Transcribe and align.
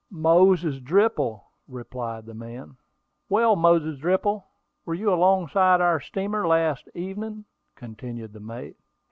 "Moses 0.09 0.79
Dripple," 0.81 1.45
replied 1.67 2.25
the 2.25 2.33
man. 2.33 2.75
"Well, 3.29 3.55
Moses 3.55 3.99
Dripple, 3.99 4.47
were 4.83 4.95
you 4.95 5.13
alongside 5.13 5.79
our 5.79 5.99
steamer 5.99 6.47
last 6.47 6.89
evening?" 6.95 7.45
continued 7.75 8.33
the 8.33 8.39
mate. 8.39 8.77